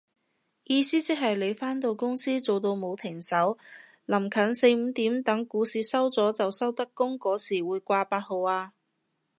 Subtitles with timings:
[0.63, 3.55] 意思即係你返到公司做到冇停手，
[4.07, 8.73] 臨近四五點等股市收咗就收得工嗰時會掛八號啊